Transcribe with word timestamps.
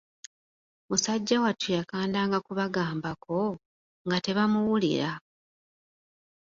Musajja 0.89 1.37
wattu 1.43 1.67
yakandanga 1.77 2.37
kubagambako, 2.45 3.37
nga 4.05 4.17
tebamuwulira. 4.25 5.11